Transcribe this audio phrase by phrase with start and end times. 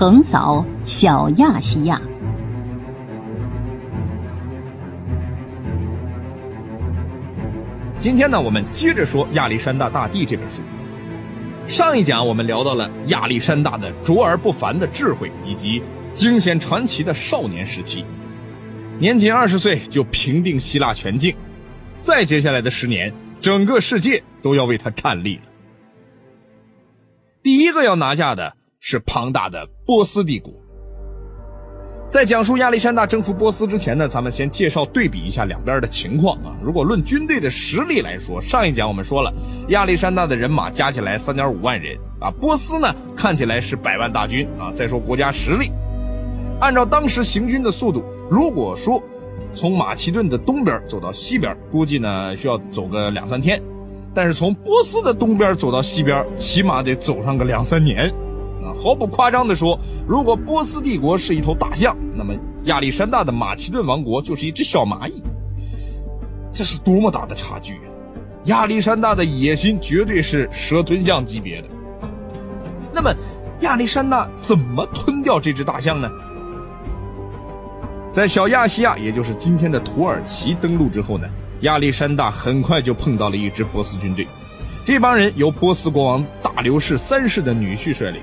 [0.00, 2.00] 横扫小亚细亚。
[7.98, 10.62] 今天呢，我们接着说亚历山大大帝这本书。
[11.66, 15.82] 上一讲我们聊到了亚历山大的卓而不凡的智慧，以及
[16.14, 18.06] 惊险传奇的少年时期。
[19.00, 21.36] 年仅二十岁就平定希腊全境，
[22.00, 23.12] 再接下来的十年，
[23.42, 25.42] 整个世界都要为他站立了。
[27.42, 30.54] 第一个要拿下的是庞大的波斯帝国。
[32.08, 36.56] 在讲述亚历山大征服波斯之前呢，咱们先介绍对比一下两边的情况啊。
[36.60, 39.32] 如果论军队的实力来说，上一讲我们说了，
[39.68, 44.72] 亚历山大的人马加起来三点五万人啊，波斯呢看起来是百万大军啊。
[44.74, 45.70] 再说国家实力，
[46.58, 49.04] 按照当时行军的速度，如果说
[49.54, 53.60] 从马其顿的东边走到西边，估计呢需要走个两三天；
[54.14, 58.12] 但是从波斯的东边走到西边，起码得走上个两三年。
[58.74, 65.22] 毫不夸张地说，如果波斯帝国是一头大象，那么亚历山大的马其顿王国就是一只小蚂蚁。
[66.52, 67.86] 这是多么大的差距啊！
[68.44, 71.68] 亚历山大的野心绝对是蛇吞象级别的。
[72.92, 73.14] 那么，
[73.60, 76.10] 亚历山大怎么吞掉这只大象呢？
[78.10, 81.28] 在小亚细亚，也就是今天的土耳其登陆之后呢，
[81.60, 84.26] 亚历山大很快就碰到了一支波斯军队。
[84.84, 88.20] 这帮人由波斯国王大流士三世的女婿率领。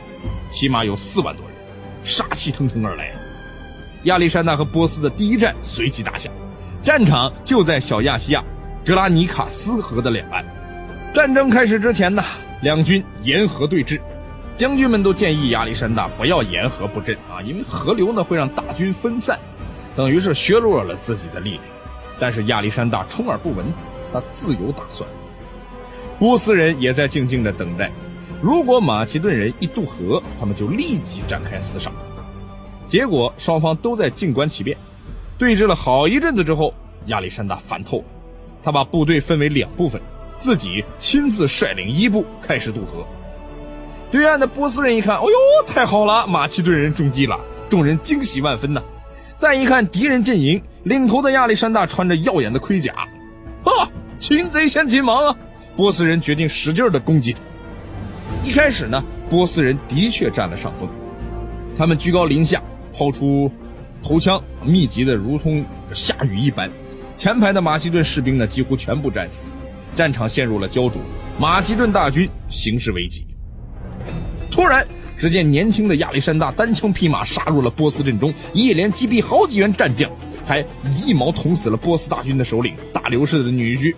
[0.50, 1.56] 起码有四万多人，
[2.04, 3.12] 杀气腾腾而来。
[4.04, 6.32] 亚历山大和波斯的第一战随即打响，
[6.84, 8.44] 战场就在小亚细亚
[8.86, 10.46] 格拉尼卡斯河的两岸。
[11.14, 12.24] 战争开始之前呢，
[12.62, 14.00] 两军沿河对峙，
[14.56, 19.40] 将军们都建议亚历山大不要沿河布阵啊，因为河流呢会让大军分散，
[19.96, 21.64] 等于是削弱了自己的力量。
[22.20, 23.66] 但是亚历山大充耳不闻，
[24.14, 25.10] 他自有打算。
[26.20, 27.92] 波斯人也在静静的等待。
[28.42, 31.92] 如果马其顿人一渡河，他们就立即展开厮杀。
[32.88, 34.78] 结果双方都在静观其变，
[35.38, 36.74] 对峙了好一阵子之后，
[37.08, 38.04] 亚历山大烦透了，
[38.64, 40.02] 他把部队分为两部分，
[40.36, 43.08] 自己亲自率领一部开始渡河。
[44.12, 48.84] 对岸的波斯人一看，哦呦，太好了，马其顿人中计了，众人惊喜万分呐。
[49.38, 53.08] 再一看敌人阵营，领头的亚历山大穿着耀眼的盔甲，
[53.64, 55.36] 哈，擒贼先擒王啊！
[55.76, 57.42] 波斯人决定使劲的攻击他。
[58.48, 60.88] 一开始呢，波斯人的确占了上风，
[61.76, 62.64] 他们居高临下
[62.94, 63.52] 抛出
[64.02, 66.72] 头枪，密集的如同下雨一般。
[67.18, 69.52] 前排的马其顿士兵呢，几乎全部战死，
[69.96, 71.02] 战场陷入了焦灼，
[71.38, 73.28] 马其顿大军形势危急。
[74.50, 74.88] 突然，
[75.18, 80.10] 只见年轻的亚历山大单枪匹马杀入了波斯阵中，一连击毙好几员战将，
[80.46, 80.64] 还
[81.06, 83.94] 一矛捅死了波斯大军的首领大流士的女婿。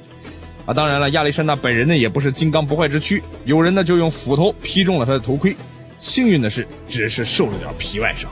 [0.69, 5.55] 啊，当然了，亚历山大本人呢也不是金刚不坏之躯，有人呢就用斧头劈中了他的头盔，
[5.97, 8.29] 幸运的是只是受了点皮外伤。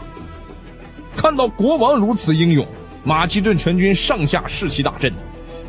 [1.15, 2.67] 看到国王如此英勇，
[3.03, 5.13] 马其顿全军上下士气大振，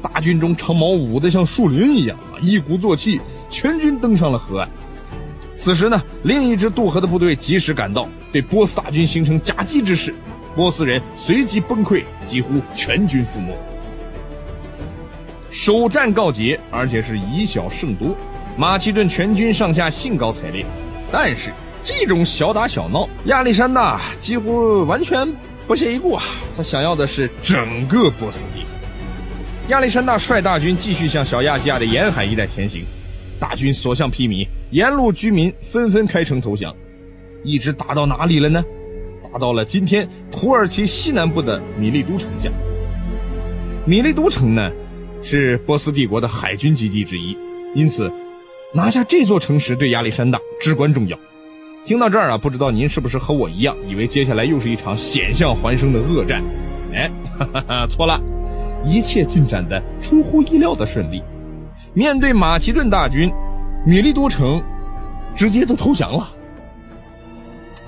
[0.02, 3.18] 大军中长矛舞得像树林一样，一鼓作气，
[3.48, 4.68] 全军登上了河岸。
[5.54, 10.14] 此时呢，另一支渡河的部队及时赶到，对波斯大军形成夹击之势，
[10.54, 13.56] 波斯人随即崩溃，几乎全军覆没。
[15.50, 18.16] 首战告捷，而且是以小胜多，
[18.56, 20.66] 马其顿全军上下兴高采烈。
[21.10, 21.53] 但是
[21.84, 25.34] 这种小打小闹，亚历山大几乎完全
[25.66, 26.22] 不屑一顾啊！
[26.56, 28.66] 他想要的是整个波斯地。
[29.69, 32.84] 亚历山大率大军继续向小亚细亚的沿海一带前行，
[33.41, 36.75] 大军所向披靡，沿路居民纷纷开城投降，
[37.42, 38.64] 一直打到哪里了呢？
[39.32, 42.50] 打到了今天土耳其西南部的米利都城下。
[43.84, 44.70] 米利都城呢？
[45.22, 47.36] 是波斯帝国的海军基地之一，
[47.74, 48.12] 因此
[48.72, 51.18] 拿下这座城市对亚历山大至关重要。
[51.84, 56.44] 听到这儿啊，不知道您是不是和我一样，以为接下来又是一场险象环生的恶战？
[56.92, 58.20] 哎，哈哈，错了，
[58.84, 61.22] 一切进展的出乎意料的顺利。
[61.94, 63.32] 面对马其顿大军，
[63.86, 64.62] 米利都城
[65.34, 66.31] 直接都投降了。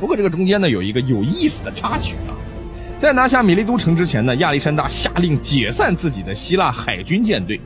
[0.01, 2.33] 不过这个中间呢，有一个有意思的插曲啊。
[3.01, 7.59] 在拿下米利都城之前呢，亚历山大下令解散自己的希腊海军舰队。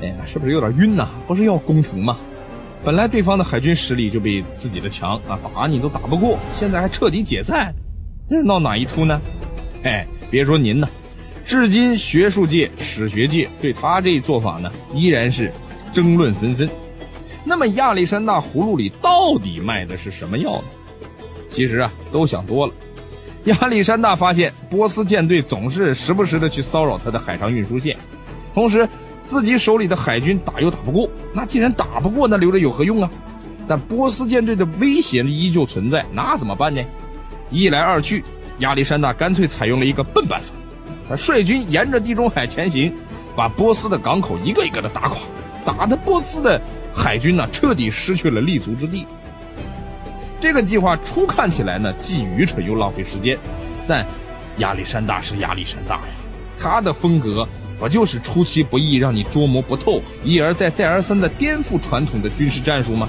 [0.00, 1.08] 哎呀，是不是有点晕呐？
[1.26, 2.18] 不是要攻城吗？
[2.84, 7.74] 本来对方的海军实力就比自己的强啊，打你都打不过，现在还彻底解散，
[8.28, 9.20] 这是闹哪一出呢？
[9.82, 10.88] 哎，别说您呢，
[11.44, 15.52] 至今学术界、史学界对他这做法呢，依然是
[15.92, 16.70] 争论纷纷。
[17.42, 20.64] 那么亚历山大葫芦里到底卖的是什么药呢？
[21.48, 22.72] 其实啊，都想多了。
[23.44, 27.98] 亚历山大发现波斯舰队总是时不时的去骚扰他的海上运输线，
[28.54, 28.88] 同时
[29.24, 33.10] 自己手里的海军打又打不过，那既然打不过，那留着有何用啊？
[33.66, 36.82] 但波斯舰队的威胁依旧存在，那怎么办呢？
[37.50, 38.24] 一来二去，
[38.58, 40.52] 亚历山大干脆采用了一个笨办法，
[41.08, 42.94] 他率军沿着地中海前行，
[43.34, 45.18] 把波斯的港口一个一个的打垮，
[45.64, 46.60] 打的波斯的
[46.94, 49.06] 海军呢彻底失去了立足之地。
[50.42, 53.38] 这个计划初看起来呢既愚蠢又浪费时间，
[53.86, 54.04] 但
[54.58, 56.14] 亚历山大是亚历山大呀，
[56.58, 57.48] 他的风格
[57.78, 63.08] 不就是出其不意，让你捉摸不透，一而再再而三的颠覆传统的军事战术吗？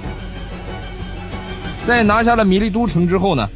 [1.87, 3.49] 在拿下了米利都城之后呢，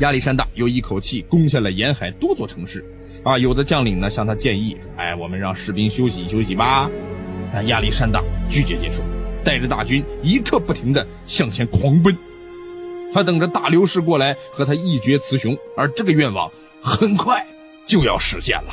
[0.00, 2.84] 亚历山大又一口气攻下了沿海多座城市。
[3.24, 6.90] 啊，有的将领呢向他建议，哎，我们让士兵休息休息吧。
[7.50, 9.02] 但亚历山大拒绝接受，
[9.42, 12.14] 带着大军一刻不停的向前狂奔。
[13.12, 17.46] 他等着大刘氏过来和他一决雌雄，而这个愿望很快
[17.86, 18.72] 就要实现了。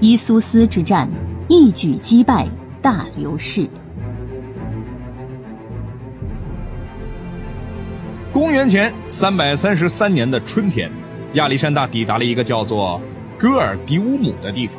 [0.00, 1.08] 伊苏斯之战
[1.48, 2.46] 一举击败
[2.82, 3.70] 大刘氏。
[8.30, 10.90] 公元前三百三十三年的春天，
[11.34, 13.02] 亚历山大抵达了一个叫做
[13.38, 14.76] 戈尔迪乌姆的地方，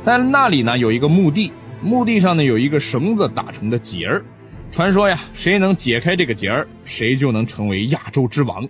[0.00, 4.24] 在那里呢有一个墓地，墓地上呢有一个绳子打成的结儿，
[4.72, 8.68] 传说呀，谁能解开这个结儿，谁就能成为亚洲之王。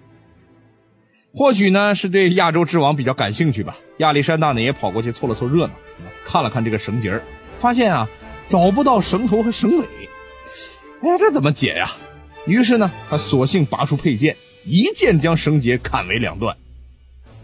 [1.32, 5.72] 或许呢是对亚洲之王比较感兴趣吧，亚历山大呢也跑过去凑了凑热闹，
[6.26, 7.22] 看了看这个绳结儿
[7.58, 8.10] 发现啊
[8.48, 9.86] 找不到绳头和绳尾，
[11.00, 11.92] 哎这怎么解呀？
[12.46, 14.36] 于是呢他索性拔出佩剑，
[14.66, 16.58] 一剑将绳结砍为两段。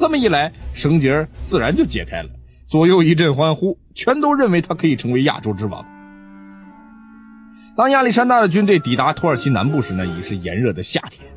[0.02, 2.30] 这么一来，绳结自然就解开了，
[2.66, 5.86] 左右一阵欢呼，全都认为他可以成为亚洲之王。
[7.76, 11.28] 当亚历山大的军队抵达土耳其南部时呢，已是炎热的夏天。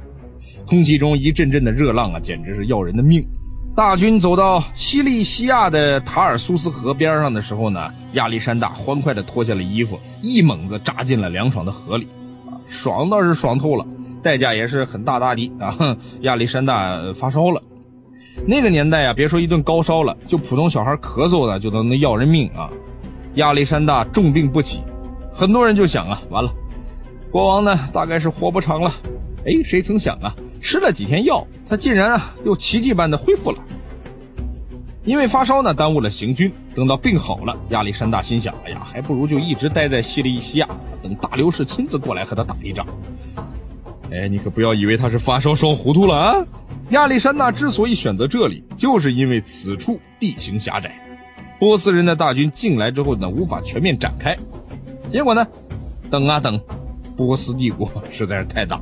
[0.65, 3.27] 空气中一阵阵的热浪啊，简直是要人的命。
[3.75, 12.07] 大军走到西利西亚的塔尔苏斯河边上的时候呢，亚历山大欢快的脱下了衣服，一猛子扎进了凉爽的河里，
[12.65, 13.85] 爽倒是爽透了，
[14.23, 15.97] 代价也是很大大的啊！
[16.21, 17.62] 亚历山大发烧了。
[18.45, 22.69] 那个年代啊，别说一顿高烧了，就普通小孩咳嗽的，就都能要人命啊！
[23.35, 24.81] 亚历山大重病不起，
[25.33, 26.53] 很多人就想啊，完了，
[27.31, 28.93] 国王呢，大概是活不长了。
[29.45, 33.59] 哎，谁曾想啊，吃了几天药，他竟然啊又奇迹般的恢复了。
[35.03, 36.51] 因为发烧呢，耽误了行军。
[36.73, 40.67] 等到病好了，亚历山大心想，哎呀，还不如就一直待在西里西亚，
[41.01, 42.85] 等大流士亲自过来和他打一仗。
[44.11, 46.45] 哎，你可不要以为他是发烧烧糊涂了啊！
[46.89, 50.95] 亚历山大之所以选择这里，就是因为此处地形狭窄，
[51.59, 54.37] 波斯人的大军进来之后呢，无法全面展开。
[55.09, 55.47] 结果呢，
[56.11, 56.61] 等啊等，
[57.17, 58.81] 波斯帝国实在是太大。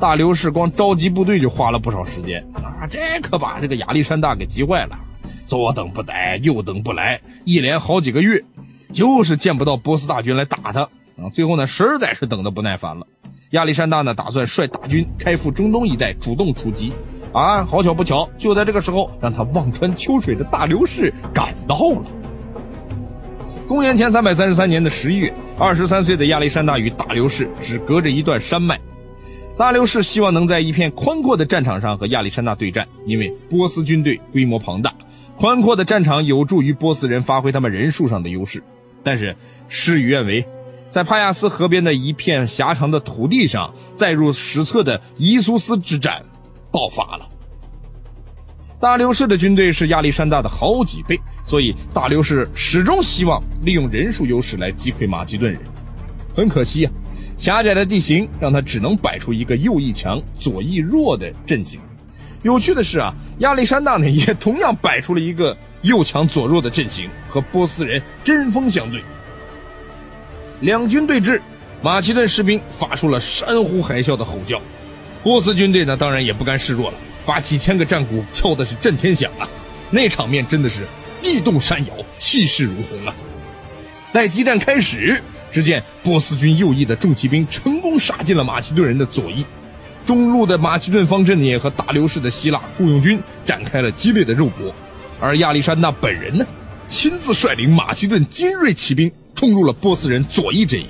[0.00, 4.98] 大流士光召集部队就花了不少时间啊，这可把这个亚历山大给急坏了，
[5.46, 8.44] 左等不来，右等不来，一连好几个月，
[8.92, 10.88] 就是见不到波斯大军来打他
[11.22, 11.30] 啊。
[11.32, 13.06] 最后呢，实在是等的不耐烦了，
[13.50, 16.92] 亚历山大呢打算率大军开赴中东一带，主动出击
[17.32, 17.64] 啊。
[17.64, 22.02] 好巧不巧，就在这个时候，让他望穿秋水的大流士赶到了。
[23.66, 28.80] 公元前三百三十三年的十一月，二十三岁的亚历山大与大流士只隔着一段山脉。
[29.58, 34.94] 大流士希望能在一片宽阔的战场上和亚历山大对战，因为波斯军队规模庞大，
[35.36, 38.62] 宽阔的战场有助于波斯人发挥他们人数上的优势。
[39.02, 39.36] 但是
[39.68, 40.46] 事与愿违，
[40.90, 46.24] 在帕亚斯河边的一片狭长的土地上，载入史册的伊苏斯之战
[46.72, 47.28] 爆发了。
[48.80, 55.60] 大流士的军队是亚历山大的好几倍，所以大流士始终希望利用人数优势来击溃马其顿人。
[56.36, 56.92] 很可惜啊。
[57.36, 61.80] 狭窄的地形让他只能摆出一个右翼强、左翼弱的阵型。
[62.42, 69.02] 有趣的是啊，亚历山大呢也同样摆出了一个右强左弱的阵型，和波斯人针锋相对。
[70.60, 71.40] 两军对峙，
[71.82, 74.60] 马其顿士兵发出了山呼海啸的吼叫，
[75.22, 79.48] 波斯军队呢当然也不甘示弱了，把几千个战鼓敲的是震天响啊！
[79.90, 80.86] 那场面真的是
[81.22, 83.14] 地动山摇，气势如虹啊！
[84.12, 85.22] 待激战开始。
[85.50, 89.46] 只见波斯军右翼的重骑兵成功杀进了马其顿人的左翼，
[90.04, 94.74] 中路的马其顿方阵也和大流士的希腊雇佣军展开了激烈的肉搏，
[95.20, 96.46] 而亚历山大本人呢，
[96.86, 100.88] 亲自率领马其顿精锐骑兵冲入了波斯人左翼阵营。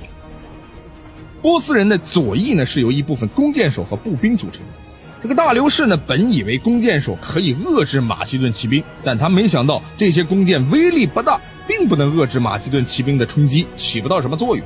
[1.43, 4.73] 波斯人的左翼呢是由一部分弓箭手和步兵组成的，
[5.21, 11.39] 这个大流士呢本以为弓箭手可以遏制马其顿骑兵，但他没想到这些弓箭威力不大。
[11.67, 14.65] 并不能遏制马其顿骑兵的冲击，起不到什么作用。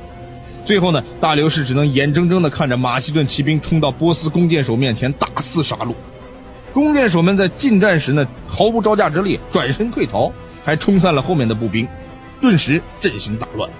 [0.64, 5.92] 最后呢，大流士只能眼睁睁的看着马其顿骑兵冲到波斯弓箭手面前，大肆杀戮。
[6.72, 10.32] 弓箭手们在近战时呢，毫无招架之力，转身退逃，
[10.64, 11.86] 还冲散了后面的步兵，
[12.40, 13.70] 顿时阵型大乱。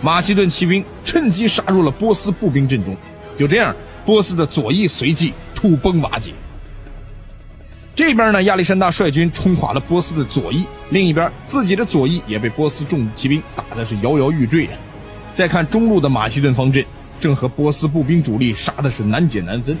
[0.00, 2.96] 马其顿骑兵趁机杀入了波斯步兵阵中，
[3.38, 3.74] 就这样，
[4.06, 6.32] 波斯的左翼随即土崩瓦解。
[7.96, 14.78] 这边呢，亚历山大率军冲垮了波斯的左翼，另一边自己的左翼也被波斯重骑兵打的是摇摇欲坠啊。
[15.34, 16.84] 再看中路的马其顿方阵，
[17.18, 19.76] 正和波斯步兵主力杀的是难解难分。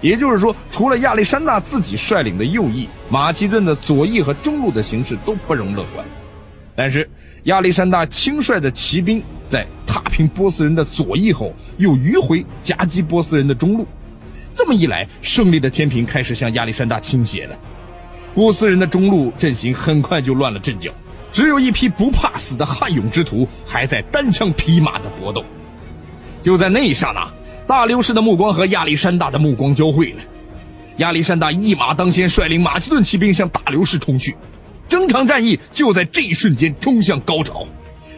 [0.00, 6.04] 也就是说，除了亚历山大自己率领的右翼，马其顿的左翼和中路的形势都不容乐观。
[6.74, 7.08] 但是，
[7.46, 13.86] 亚历山大轻率的骑兵在踏平波斯人的左翼后，又迂回夹击波斯人的中路。
[14.52, 17.56] 这么一来，胜利的天平开始向亚历山大倾斜了。
[18.34, 20.90] 波斯人的中路阵型很快就乱了阵脚，
[21.30, 25.44] 只有一批不怕死的悍勇之徒还在单枪匹马的搏斗。
[26.42, 27.30] 就在那一刹那。
[27.68, 30.22] 大流士的目光和亚历山大的目光交汇了，
[30.96, 34.36] 亚历山大一马当先，率领马其顿骑兵向大流士冲去，
[34.88, 37.66] 整场战役就在这一瞬间冲向高潮。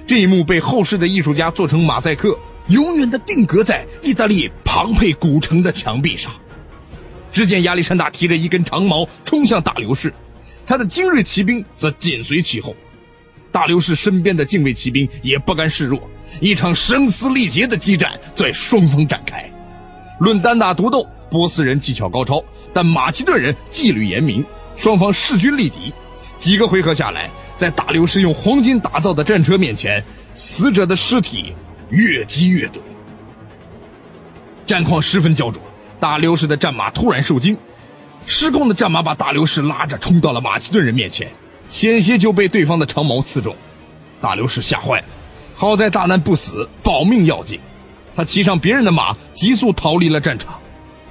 [0.07, 6.33] 这一幕被后世的艺术家做成马赛克，永远的定格在意大利庞佩古城的墙壁上。
[7.31, 10.15] 只见亚历山大提着一根长矛冲向大流士，
[10.67, 12.75] 他的精锐骑兵则紧随其后。
[13.53, 16.09] 大流士身边的禁卫骑兵也不甘示弱。
[16.41, 19.51] 一场声嘶力竭的激战在双方展开。
[20.21, 24.45] 论单打独斗，波斯人技巧高超，但马其顿人纪律严明，
[24.77, 25.95] 双方势均力敌。
[26.39, 30.05] 几个回合下来，在大流士用黄金打造的战车面前，
[30.35, 31.55] 死者的尸体
[31.91, 32.83] 越积越多。
[34.67, 35.61] 战况十分焦灼，
[35.99, 37.59] 大流士的战马突然受惊，
[38.27, 41.33] 失控的战马把大流士拉着冲到了马其顿人面前，
[41.69, 43.57] 险些就被对方的长矛刺中。
[44.21, 45.07] 大流士吓坏了。
[45.55, 47.59] 好在大难不死，保命要紧。
[48.15, 50.61] 他骑上别人的马，急速逃离了战场。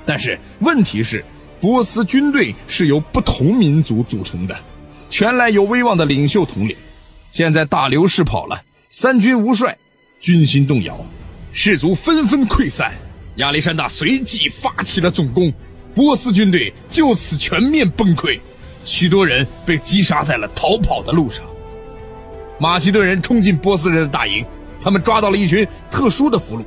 [0.06, 1.26] 但是问题是，
[1.60, 4.60] 波斯军队是由不同民族组成的，
[5.10, 6.76] 全来有威望的领袖统领。
[7.32, 9.78] 现在大流士跑了，三军无帅，
[10.20, 11.06] 军心动摇，
[11.52, 12.94] 士卒纷纷溃散。
[13.36, 15.54] 亚历山大随即发起了总攻，
[15.94, 18.40] 波斯军队就此全面崩溃，
[18.84, 21.46] 许多人被击杀在了逃跑的路上。
[22.60, 24.46] 马其顿人冲进波斯人的大营，
[24.82, 26.64] 他们抓到了一群特殊的俘虏。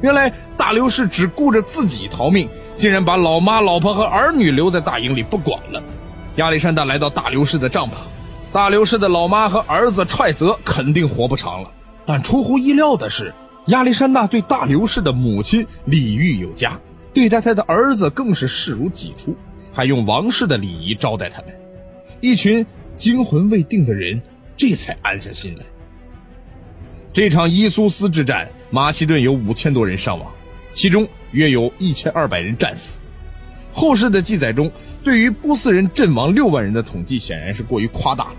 [0.00, 5.82] 原来大流士只顾着自己逃命，竟然把老妈、老婆和儿女留在大营里不管了。
[6.36, 7.92] 亚历山大来到大流士的帐篷，
[8.52, 11.72] 大流士的老妈和儿子踹泽肯定活不长了。
[12.04, 13.34] 但出乎意料的是，
[13.66, 16.80] 亚历山大对大流士的母亲礼遇有加，
[17.12, 19.36] 对待他的儿子更是视如己出，
[19.72, 21.54] 还用王室的礼仪招待他们。
[22.20, 22.66] 一群
[22.96, 24.22] 惊魂未定的人。
[24.58, 25.66] 这才安下心来。
[27.12, 30.32] 这场伊苏斯之战，马其顿有五千多人伤亡，
[30.72, 33.00] 其中约有一千二百人战死。
[33.76, 34.72] 后世的记载中，
[35.04, 38.36] 对于波斯人阵亡六万人的统计显然是过于夸大了，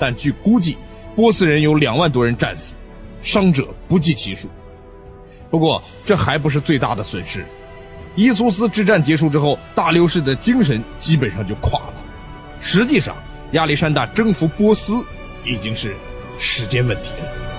[0.00, 0.76] 但据估计，
[1.14, 2.74] 波斯人有两万多人战死，
[3.22, 4.48] 伤者不计其数。
[5.52, 7.46] 不过，这还不是最大的损失。
[8.16, 11.94] 伊苏斯之战结束之后，大流士的精神基本上就垮了。
[12.60, 13.14] 实际上，
[13.52, 15.04] 亚历山大征服波斯。
[15.44, 15.94] 已经是
[16.38, 17.51] 时间问题了。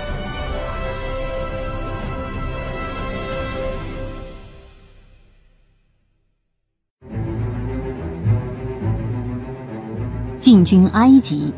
[10.54, 11.52] 进军埃及，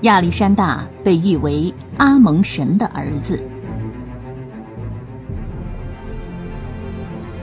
[0.00, 3.44] 亚历山大被誉为阿蒙神的儿子。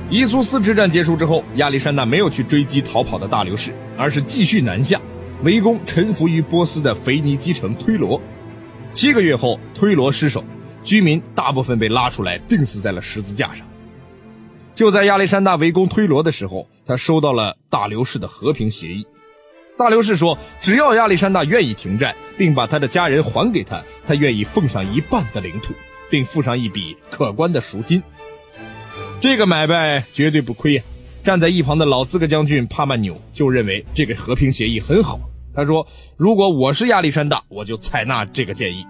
[0.09, 4.99] 伊苏斯之战结束之后，亚历山大没有去追击逃跑的大流士，而是继续南下。
[5.43, 8.19] 围攻臣服于波斯的腓尼基城推罗，
[8.91, 10.43] 七个月后，推罗失守，
[10.81, 13.67] 居民大部分被拉出来钉死在了十字架上。
[14.73, 19.05] 就在亚历山大围攻推罗的时候，他收到了大流士的和平协议。
[19.77, 25.73] 大流士说，只要亚历山大愿意停战，并把他的家人还给他，他愿意奉上一半的领土，
[26.09, 28.01] 并付上一笔可观的赎金。
[29.19, 30.83] 这个买卖绝对不亏呀！
[31.23, 35.19] 站在一旁的老资格将军帕曼纽就认为这个和平协议很好。
[35.53, 38.85] 他说：“如果我是亚历山大，我就采纳这个建议。”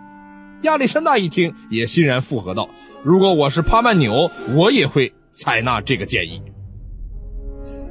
[0.64, 2.70] 亚历山大一听，也欣然附和道
[3.04, 6.42] ：“如果我是帕曼纽，我也会采纳这个建议。”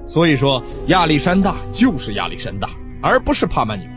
[0.06, 2.68] 所以说，亚历山大就是亚历山大，
[3.04, 3.88] 而不是帕曼纽。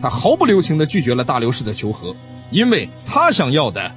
[0.00, 2.14] 他毫不留情的拒绝了大流士的求和，
[2.50, 3.94] 因为他想要的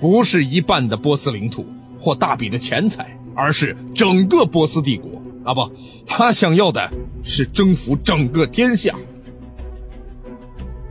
[0.00, 1.66] 不是一半的波斯领土
[1.98, 3.18] 或大笔的钱财。
[3.38, 5.70] 而是整个波斯帝国啊不，
[6.06, 6.90] 他想要的
[7.22, 8.94] 是征服整个天下。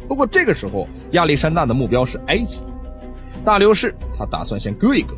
[0.07, 2.61] 不过这个时候，亚历山大的目标是埃及。
[3.43, 5.17] 大流士他打算先割一割。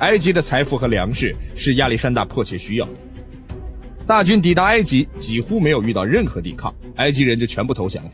[0.00, 2.92] 埃及的财富和粮食是亚历山大迫切需要的。
[4.06, 8.10] 大军抵达埃及，几乎没有遇到任何抵抗，埃及人就全部投降了。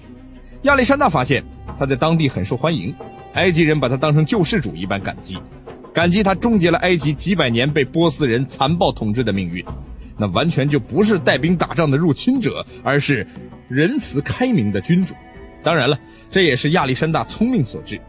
[0.62, 1.45] 亚历山大发现
[1.78, 2.95] 他在当地很受欢迎，
[3.35, 5.38] 埃及人把他当成救世主一般感激，
[5.95, 9.64] 感激他终结了埃及几百年被波斯人残暴统治的命运。
[10.19, 13.26] 那完全就不是带兵打仗的入侵者，而是
[13.69, 15.14] 仁慈开明的君主。
[15.62, 15.99] 当然了，
[16.31, 18.00] 这也是亚历山大聪明所致，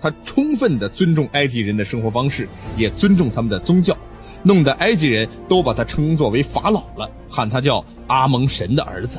[0.00, 3.98] 他充分的尊重埃及人的生活方式，也尊重他们的宗教。
[4.46, 9.18] 弄得埃及人都把他称作为法老了，喊他叫阿蒙神的儿子。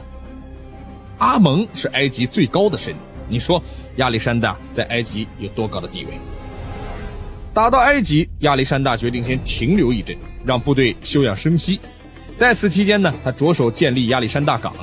[1.18, 2.96] 阿蒙是埃及最高的神，
[3.28, 3.62] 你说
[3.98, 6.12] 亚历山大在埃及有多高的地位？
[7.54, 10.16] 打到埃及，亚历山大决定先停留一阵，
[10.46, 11.82] 让部队休养生息。
[12.38, 14.74] 在此期间呢，他着手建立亚历山大港。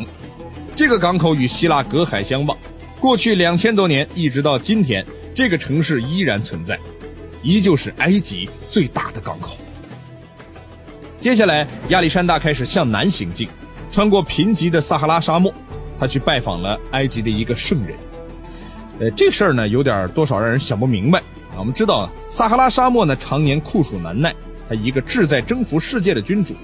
[0.77, 2.59] 这个港口与希腊隔海相望，
[3.01, 6.79] 过去两千多年一直到今天，这个城市依然存在，
[7.43, 9.57] 依旧是埃及最大的港口。
[11.25, 13.49] 接下来，亚历山大开始向南行进，
[13.90, 15.54] 穿过贫瘠的撒哈拉沙漠，
[15.99, 17.97] 他去拜访了埃及的一个圣人。
[19.00, 21.21] 呃，这事儿呢，有点多少让人想不明白。
[21.21, 24.35] 啊我们知道，撒哈拉沙漠呢，常年酷暑难耐，
[24.69, 26.54] 他一个志在征服世界的君主，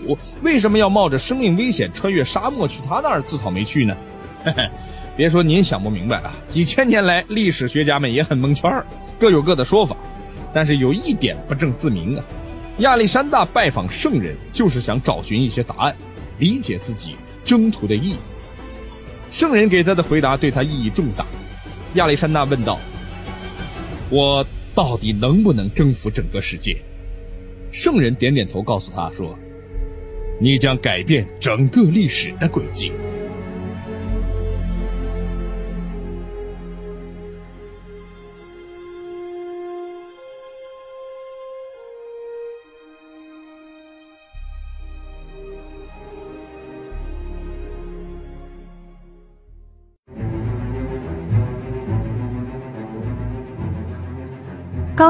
[0.43, 3.97] 为什么要冒着生命危险穿越沙漠去他那儿自讨没趣呢？
[5.17, 8.87] 别说您想不明白啊，几千年来，历史学家们也很蒙圈儿，
[9.19, 9.97] 各有各的说法。
[10.53, 12.25] 但是有一点不证自明啊。
[12.81, 15.97] 亚历山大拜访圣人，就是想找寻一些答案，
[16.39, 18.17] 理解自己征途的意义。
[19.31, 21.27] 圣人给他的回答对他意义重大。
[21.93, 22.81] 亚历山大问道
[24.09, 26.79] ：“我到底能不能征服整个世界？”
[27.71, 29.39] 圣人点点头，告诉他说
[30.41, 32.93] ：“你将改变整个历史的轨迹。”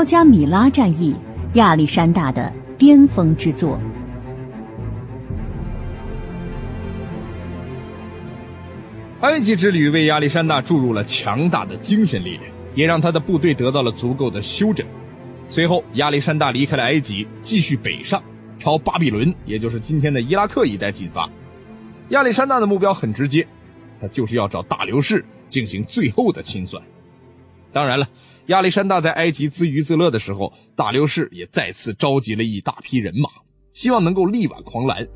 [0.00, 1.14] 高加米拉战役，
[1.52, 3.78] 亚历山大的巅峰之作。
[9.20, 14.86] 埃及之旅为亚历山大注入了强大的精神力量，也让他的部队得到了足够的休整。
[15.50, 18.22] 随后，亚历山大离开了埃及，继续北上，
[18.58, 21.28] 朝巴比伦，也就是今天的伊拉克一带进发。
[22.08, 23.46] 亚历山大的目标很直接，
[24.00, 26.82] 他就是要找大流士进行最后的清算。
[27.72, 28.09] 当然了。
[28.46, 33.28] 亚历山大在埃及自娱自乐的时候，大流士也再次召集了一大批人马，
[33.72, 35.06] 希望能够力挽狂澜。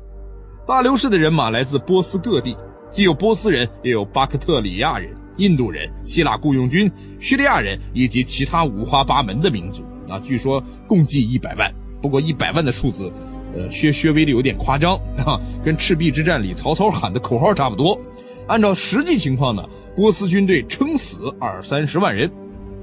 [0.65, 2.55] 大流士的人马来自波斯各地，
[2.89, 6.89] 既有波斯人，也有巴克特里亚人、印度人、希腊雇佣军、
[7.19, 11.73] 叙利亚人以及其他五花八门的民族啊，据说共计一百万。
[12.01, 13.11] 不过一百万的数字，
[13.53, 17.99] 呃，略略微的有点夸张 啊，跟赤壁之战里曹操喊的口号差不多。
[18.47, 22.31] 按照实际情况呢，波斯军队撑死二三十万人。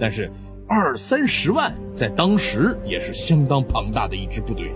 [0.02, 0.32] 但是
[0.66, 4.72] 二三十万在当时也是相当庞大的一支部队。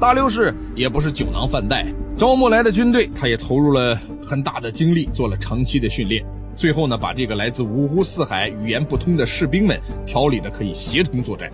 [0.00, 1.84] 大流士也不是酒囊饭袋，
[2.16, 6.24] 招募来的军队他也投入了很大的精力，做了长期的训练。
[6.56, 11.52] 最后呢，把这个来自五湖四海、语言不通的士兵们调理的可以协同作战。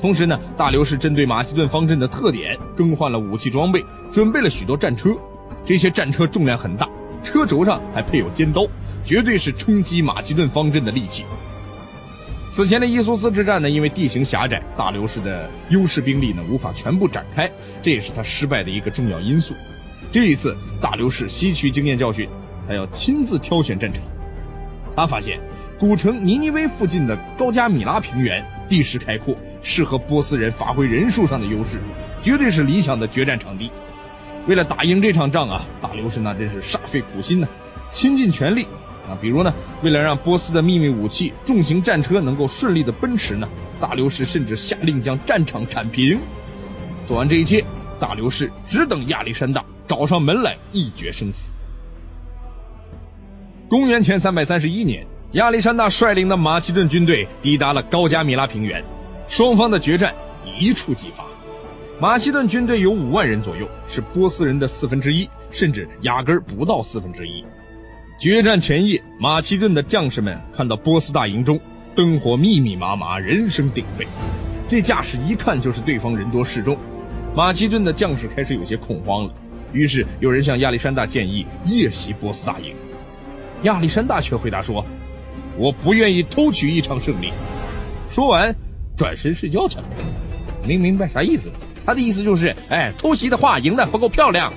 [0.00, 5.10] 同时呢，大流士针对马其顿方阵的特点更换了武器装备，准备了许多战车。
[5.64, 6.88] 这些战车重量很大，
[7.22, 8.66] 车轴上还配有尖刀。
[9.04, 11.24] 绝对是冲击马其顿方阵的利器。
[12.50, 17.50] 此前的伊苏斯之战呢，因为地形狭窄，大流士的优势兵力呢无法全部展开，
[17.80, 19.54] 这也是他失败的一个重要因素。
[20.12, 22.28] 这一次，大流士吸取经验教训，
[22.66, 24.02] 他要亲自挑选战场。
[24.94, 25.40] 他发现
[25.78, 31.80] 古城尼尼微附近的高加米拉平原地势开阔，适合波斯人发挥人数上的优势，
[32.20, 33.70] 绝对是理想的决战场地。
[34.48, 37.48] 为了打赢这场仗啊，大流士那真是煞费苦心呢，
[37.90, 38.66] 倾尽全力。
[39.08, 43.48] 啊，比如呢，为了让波斯的秘密武器重型战车能够顺利的奔驰呢，
[43.80, 46.18] 大流士甚至下令将战场铲平。
[47.06, 47.64] 做完这一切，
[48.00, 51.52] 大流士只等亚历山大找上门来一决生死。
[53.68, 58.84] 公元前三百三十一年，亚历山大率领的马其顿军队抵达了高加米拉平原，
[59.26, 60.14] 双方的决战
[60.58, 61.24] 一触即发。
[62.00, 67.44] 马其顿军队有五万人左右，是波斯人的四分之一，甚至压根儿不到四分之一。
[68.20, 71.58] 决战前夜，马其顿的将士们看到波斯大营中
[71.96, 74.06] 灯火密密麻麻，人声鼎沸，
[74.68, 76.78] 这架势一看就是对方人多势众。
[77.34, 79.34] 马其顿的将士开始有些恐慌了，
[79.72, 82.76] 于是有人向亚历山大建议夜袭波斯大营。
[83.64, 84.86] 亚历山大却回答说
[85.58, 87.32] ：“我不愿意偷取一场胜利。”
[88.08, 88.54] 说完，
[88.96, 89.84] 转身睡觉去了。
[90.64, 91.50] 没明白啥意思？
[91.88, 94.52] 他的意思就是，哎，偷袭的话，赢的不够漂亮。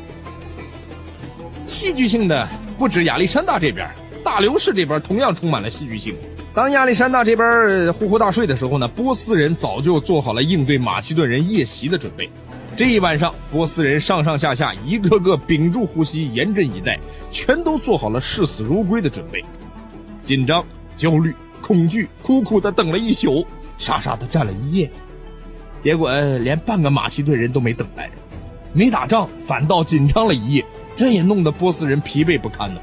[1.65, 3.89] 戏剧性的不止亚历山大这边，
[4.21, 6.13] 大流士这边同样充满了戏剧性。
[6.53, 12.29] 当亚历山大这边呼呼大睡的时候呢，波斯人早就做好了应对马其顿人夜袭的准备。
[12.75, 16.99] 这一晚上，波斯人上上下下一个个屏住呼吸，严阵以待，
[17.31, 19.45] 全都做好了视死如归的准备。
[20.21, 20.65] 紧张、
[20.97, 24.91] 焦虑、恐惧，苦苦的等了一宿，傻傻的站了一夜，
[25.81, 28.09] 结果连半个马其顿人都没等来，
[28.71, 30.65] 没打仗，反倒紧张了一夜，
[30.95, 32.81] 这也弄得波斯人疲惫不堪呢。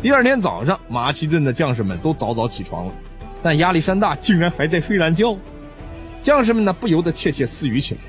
[0.00, 2.94] 第二天早上，马其顿的将士们都早早起床了，
[3.42, 5.36] 但亚历山大竟然还在睡懒觉，
[6.22, 8.00] 将士们呢不由得窃窃私语起来。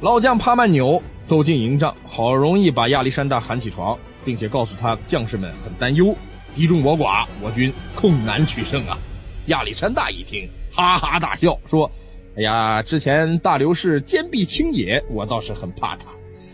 [0.00, 6.16] 老将帕曼纽走进营帐，好容易把亚历山大喊起床，并且告诉他将士们很担忧，
[6.54, 8.98] 敌众我寡，我军恐难取胜啊！
[9.46, 11.90] 亚历山大一听，哈哈大笑，说
[12.36, 16.06] ：“哎呀，之前大流士坚壁清野，我倒是很怕他，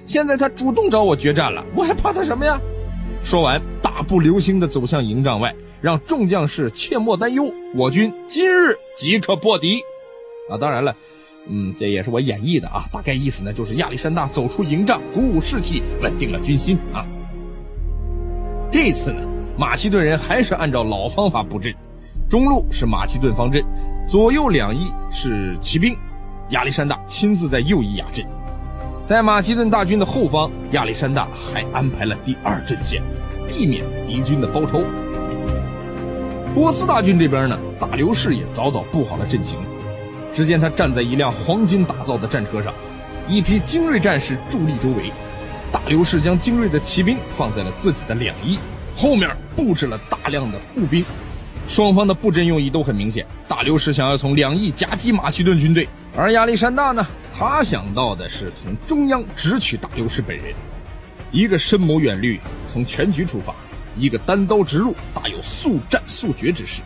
[0.07, 2.61] 现在他主动找我决战了，我还怕他什么呀？”
[3.23, 9.81] 说完，大步流星的走向营帐外，让众将士切莫担忧，我军今日即可破敌。
[10.51, 10.97] 啊，当然了。
[11.49, 17.07] 嗯，这也是我演绎的啊，大概意思呢，就是亚历山大走出营帐，鼓舞士气，稳定了军心啊。
[18.73, 19.23] 这次呢，
[19.57, 21.75] 马其顿人还是按照老方法布阵，
[22.29, 23.65] 中路是马其顿方阵，
[24.07, 25.99] 左右两翼是骑兵，
[26.51, 28.25] 亚历山大亲自在右翼压阵。
[29.05, 33.03] 在马其顿大军的后方，亚历山大还安排了第二阵线，
[33.49, 34.81] 避免敌军的包抄。
[36.55, 39.59] 波斯大军这边呢，大流士也早早布好了阵型。
[40.33, 42.73] 只见他站在一辆黄金打造的战车上，
[43.27, 45.11] 一批精锐战士伫立周围。
[45.73, 48.61] 大流士将精锐的骑兵放在了自己的两翼，
[48.95, 51.05] 后面布置了大量的步兵。
[51.69, 53.27] 双方的布阵用意都很明显。
[53.49, 60.55] 大流士想要从两翼夹击马其顿军队，而亚历山大呢，他想到的是从中央直取大流士本人。
[61.33, 63.53] 一个深谋远虑，从全局出发；
[63.97, 66.83] 一个单刀直入，大有速战速决之势。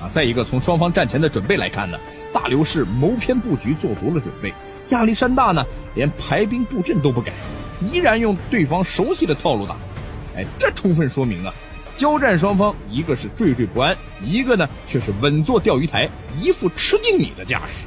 [0.00, 1.98] 啊，再一个从双方战前的准备来看呢。
[2.32, 4.52] 大流士谋篇布局做足了准备，
[4.88, 5.64] 亚历山大呢
[5.94, 7.32] 连排兵布阵都不改，
[7.92, 9.76] 依然用对方熟悉的套路打。
[10.34, 11.54] 哎，这充分说明啊，
[11.94, 16.08] 交战双方一个是惴惴不安，一个呢却是稳坐钓鱼台，
[16.40, 17.86] 一副吃定你的架势。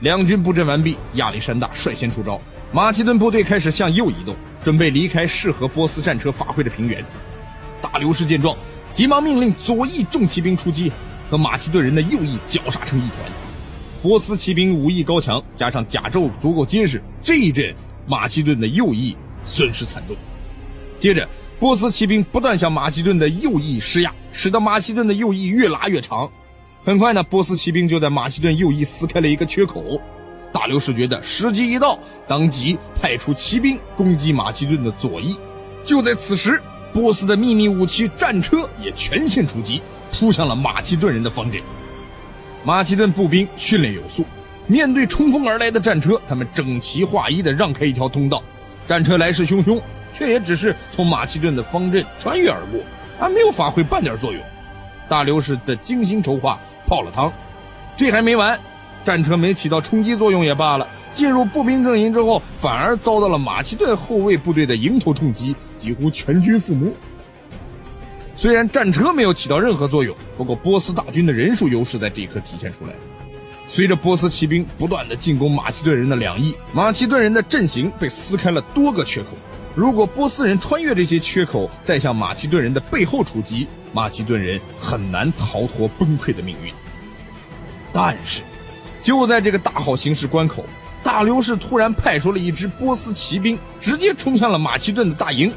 [0.00, 2.40] 两军布阵完毕，亚历山大率先出招，
[2.72, 7.04] 马其顿部队开始向右移动，准备离开适合波斯战车发挥的平原。
[7.80, 8.56] 大流士见状，
[8.92, 10.92] 急忙命令左翼重骑兵出击。
[11.30, 13.18] 和马其顿人的右翼绞杀成一团，
[14.00, 17.74] 波斯骑兵武艺高强，加上甲胄足够结实，这一阵
[18.06, 20.16] 马其顿的右翼损失惨重。
[20.98, 21.28] 接着，
[21.60, 26.30] 波斯骑兵不断向马其顿的右翼施压，使得马其顿的右翼越拉越长。
[26.84, 30.00] 很快呢，波斯骑兵就在马其顿右翼撕开了一个缺口。
[30.52, 35.36] 大流士觉得时机一到，当即派出骑兵攻击马其顿的左翼。
[35.82, 39.82] 就在此时，波斯的秘密武器战车也全线出击。
[40.10, 41.60] 扑向了马其顿人的方阵，
[42.64, 44.24] 马其顿步兵训练有素，
[44.66, 48.42] 面对冲锋而来的战车，他们整齐划一的让开一条通道。
[48.86, 52.80] 战车来势汹汹，却也只是从马其顿的方阵穿越而过，
[53.18, 54.42] 还没有发挥半点作用。
[55.08, 57.32] 大流士的精心筹划泡了汤，
[57.96, 58.60] 这还没完，
[59.04, 66.92] 战车没起到冲击作用也罢了，进入步兵阵营之后，反而遭到了马其顿后卫部队的迎头痛击，几乎全军覆没。
[68.36, 72.98] 虽然战车没有起到任何作用，不过波斯大军的人数优势在这一刻体现出来了。
[73.66, 79.28] 随着波斯骑兵不断的进攻马其顿人的两翼，马其顿人的阵型被撕开了多个缺口。
[79.78, 86.74] 如果波斯人穿越这些缺口，再向马其顿人的背后出击，马其顿人很难逃脱崩溃的命运。
[87.92, 88.42] 但是，
[89.00, 90.64] 就在这个大好形势关口，
[91.04, 95.54] 大流士突然派出了一支波斯骑兵，直接冲向了马其顿的大营。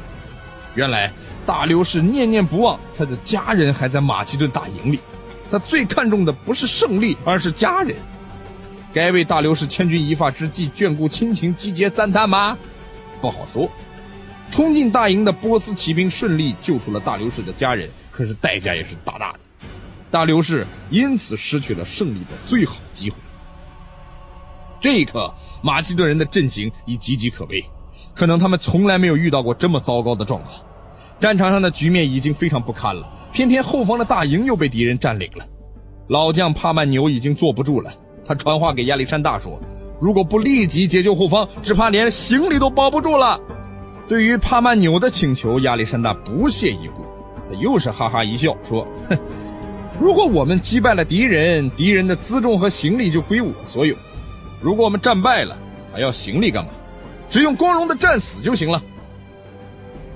[0.76, 1.12] 原来。
[1.44, 5.00] 大流士念念不忘他的家人还在马其顿大营里，
[5.50, 7.96] 他最看重的不是胜利，而是家人。
[8.94, 12.56] 该为大流士千钧一发之际眷顾亲情集结赞叹吗？
[13.20, 13.68] 不好说。
[14.52, 19.38] 冲进大营的波斯骑兵顺利救出了大流士的家人，可是代价也是大大的。
[20.10, 23.16] 大流士因此失去了胜利的最好机会。
[24.82, 27.64] 这一刻，马其顿人的阵型已岌岌可危，
[28.14, 30.52] 可能他们从来没有遇到过这么糟糕的状况。
[31.18, 35.46] 战场上的局面已经非常不堪了，偏偏后方的大营又被敌人占领了。
[36.08, 37.94] 老将帕曼纽已经坐不住了，
[38.26, 39.62] 他传话给亚历山大说
[39.98, 43.40] ：“如果不立即解救后方，只怕连行李都保不住了。”
[44.12, 47.06] 对于帕曼纽的请求，亚历山大不屑一顾，
[47.48, 49.18] 他又是哈哈一笑说：“哼，
[49.98, 53.94] 如果我们击败了敌人，敌人的辎重和行李就归我所有；
[54.60, 55.56] 如果我们战败了，
[55.94, 56.72] 还要行李干嘛？
[57.30, 58.82] 只用光荣的战死就行了。”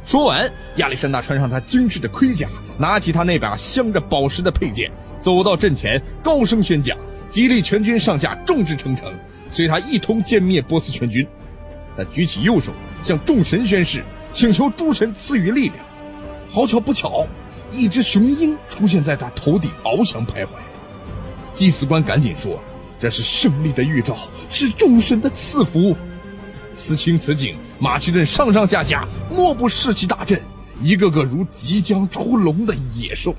[0.04, 9.14] 说完，亚历山大穿上他精致的盔甲，拿起他那把镶着宝石的佩剑，走到阵前，高声宣讲，激励全军上下众志成城，
[9.50, 11.26] 随他一同歼灭波斯全军。
[11.96, 15.76] 他举起右手，向众神宣誓，请求诸神赐予力量。
[16.48, 17.26] 好巧不巧，
[17.72, 20.50] 一只雄鹰出现在他头顶，翱翔徘徊。
[21.52, 22.60] 祭司官赶紧说
[23.00, 24.16] ：“这是胜利的预兆，
[24.50, 25.96] 是众神的赐福。”
[26.74, 30.42] 此情此景，马其顿上上下下莫不士气大振，
[30.82, 33.34] 一个个如即将出笼的野兽。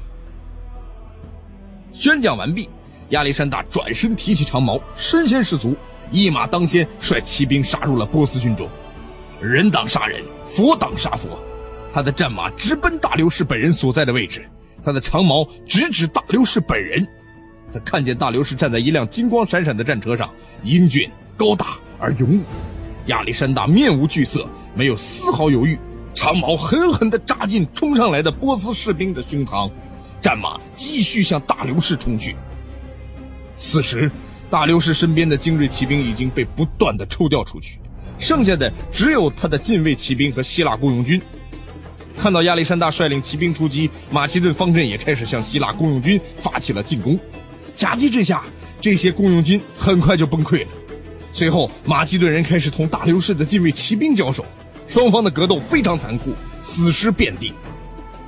[1.94, 2.70] 宣讲完毕，
[3.10, 5.78] 亚历山大转身提起长矛，身先士卒，
[6.12, 8.70] 一马当先，率骑兵杀入了波斯军中。
[9.42, 11.40] 人挡杀人，佛挡杀佛，
[11.94, 14.50] 他的战马直奔大流士本人所在的位置，
[14.84, 17.08] 他的长矛直指大流士本人。
[17.72, 22.44] 他看见大流士站在一辆金光闪闪的战车上，英俊高大而勇武。
[23.06, 25.80] 亚历山大面无惧色，没有丝毫犹豫，
[26.14, 29.72] 长矛狠狠地扎进冲上来的波斯士兵的胸膛，
[30.22, 32.36] 战马继续向大流士冲去。
[33.58, 34.12] 此时，
[34.50, 37.80] 大流士身边的精锐骑兵已经被不断的抽调出去，
[38.20, 41.22] 剩下的只有他的禁卫骑兵和希腊雇佣军。
[42.18, 47.20] 看到亚历山大率领骑兵出击，马其顿方阵也开始向希腊雇佣军发起了进攻。
[47.76, 48.44] 夹击之下，
[48.80, 50.68] 这些雇佣军很快就崩溃了。
[51.32, 54.46] 随后，马其顿人开始同大流士的禁卫骑兵交手，
[54.88, 57.54] 双方的格斗非常残酷，死尸遍地。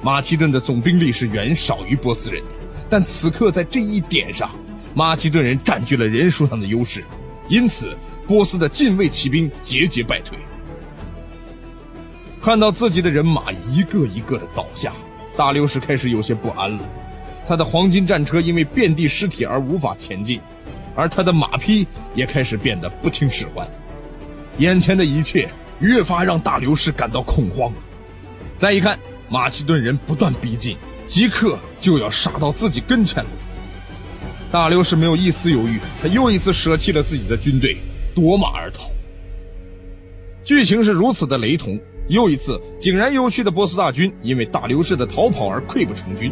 [0.03, 2.49] 马其顿的总兵力是远少于波斯人的，
[2.89, 4.51] 但此刻在这一点上，
[4.93, 7.04] 马其顿人占据了人数上的优势，
[7.47, 7.97] 因此
[8.28, 10.38] 波斯的近卫骑兵节节败退。
[12.41, 14.93] 看到自己的人马一个一个的倒下，
[15.38, 16.84] 大流士开始有些不安了。
[17.47, 20.41] 他的黄金战车因为遍地尸体而无法前进。
[20.95, 23.69] 而他的马匹也开始变得不听使唤，
[24.58, 25.47] 眼前的一切
[25.80, 27.71] 越发让大流士感到恐慌。
[28.58, 28.99] 再一看，
[29.30, 30.75] 马其顿人不断逼近，
[31.06, 33.30] 即刻就要杀到自己跟前了。
[34.51, 37.77] 大流士没有一丝犹豫，他又一次舍弃了自己的军队，
[38.15, 38.89] 夺马而逃。
[40.43, 46.31] 剧情是如此的雷同，又一次井然有序的波斯大军因为大流士的逃跑而溃不成军，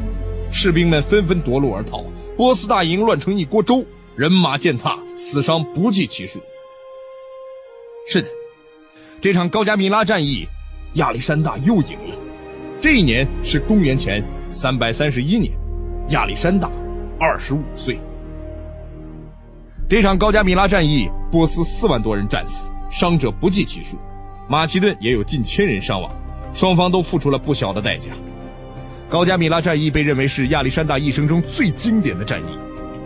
[0.51, 3.86] 士兵们纷纷夺路而逃，波斯大营乱成一锅粥。
[4.15, 6.41] 人马践踏，死伤不计其数。
[8.10, 8.30] 是的，
[9.21, 10.47] 这场高加米拉战役，
[10.93, 12.15] 亚历山大又赢了。
[12.82, 15.53] 这一年是公元前三百三十一年，
[16.10, 16.71] 亚历山大
[17.19, 17.99] 二十五岁。
[19.89, 23.97] 这场高加米拉战役，波斯四万多人战死，伤者不计其数，
[24.47, 26.12] 马其顿也有近千人伤亡，
[26.53, 28.12] 双方都付出了不小的代价。
[29.10, 32.60] 高加米拉战役被认为是亚历山大一生中最经典的战役，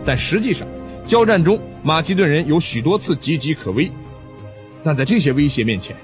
[0.04, 0.66] 但实际上。
[1.04, 3.90] 交战中，马其顿人有许多次岌岌可危，
[4.84, 5.96] 但在这些威胁面前，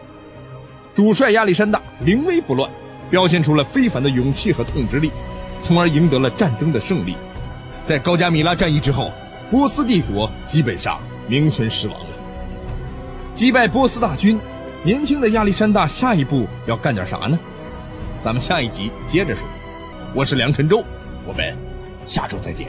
[0.92, 2.68] 主帅亚历山大临危不乱，
[3.08, 5.12] 表现出了非凡的勇气和统治力，
[5.62, 7.14] 从而赢得了战争的胜利。
[7.88, 9.12] 在高加米拉战役之后，
[9.50, 12.06] 波斯帝国基本上名存实亡了。
[13.32, 14.38] 击败波斯大军，
[14.82, 17.38] 年轻的亚历山大下一步要干点啥呢？
[18.22, 19.48] 咱们下一集接着说。
[20.14, 20.84] 我是梁晨洲，
[21.26, 21.56] 我们
[22.04, 22.68] 下周再见。